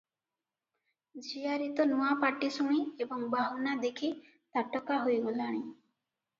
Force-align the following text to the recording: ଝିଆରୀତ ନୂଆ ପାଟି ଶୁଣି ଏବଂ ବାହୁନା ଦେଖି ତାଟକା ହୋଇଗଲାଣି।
ଝିଆରୀତ 1.27 1.85
ନୂଆ 1.91 2.09
ପାଟି 2.25 2.51
ଶୁଣି 2.57 2.81
ଏବଂ 3.07 3.29
ବାହୁନା 3.37 3.77
ଦେଖି 3.87 4.13
ତାଟକା 4.33 5.01
ହୋଇଗଲାଣି। 5.07 5.65